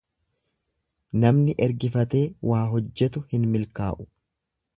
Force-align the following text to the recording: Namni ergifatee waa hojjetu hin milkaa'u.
Namni 1.23 1.55
ergifatee 1.65 2.23
waa 2.53 2.63
hojjetu 2.73 3.25
hin 3.35 3.47
milkaa'u. 3.55 4.09